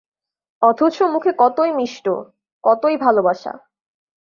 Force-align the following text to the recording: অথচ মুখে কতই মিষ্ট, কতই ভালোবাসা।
অথচ 0.61 0.97
মুখে 1.13 1.31
কতই 1.37 1.71
মিষ্ট, 1.71 2.05
কতই 2.63 2.95
ভালোবাসা। 2.97 3.53